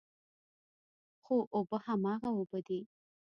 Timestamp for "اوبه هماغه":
1.55-2.29